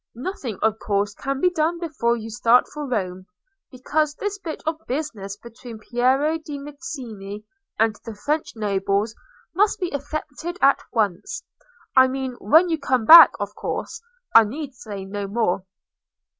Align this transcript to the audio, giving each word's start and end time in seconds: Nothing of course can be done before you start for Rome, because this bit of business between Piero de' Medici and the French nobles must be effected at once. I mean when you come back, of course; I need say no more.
Nothing 0.15 0.57
of 0.63 0.79
course 0.79 1.13
can 1.13 1.39
be 1.41 1.51
done 1.51 1.77
before 1.79 2.17
you 2.17 2.31
start 2.31 2.67
for 2.67 2.87
Rome, 2.87 3.27
because 3.71 4.15
this 4.15 4.39
bit 4.39 4.63
of 4.65 4.83
business 4.87 5.37
between 5.37 5.77
Piero 5.77 6.39
de' 6.39 6.57
Medici 6.57 7.45
and 7.77 7.95
the 8.03 8.15
French 8.15 8.55
nobles 8.55 9.13
must 9.53 9.79
be 9.79 9.93
effected 9.93 10.57
at 10.59 10.79
once. 10.91 11.43
I 11.95 12.07
mean 12.07 12.33
when 12.39 12.67
you 12.69 12.79
come 12.79 13.05
back, 13.05 13.33
of 13.39 13.53
course; 13.53 14.01
I 14.35 14.43
need 14.43 14.73
say 14.73 15.05
no 15.05 15.27
more. 15.27 15.67